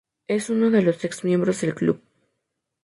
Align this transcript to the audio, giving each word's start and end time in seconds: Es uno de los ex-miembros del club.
Es 0.27 0.49
uno 0.49 0.71
de 0.71 0.81
los 0.81 1.05
ex-miembros 1.05 1.61
del 1.61 1.75
club. 1.75 2.01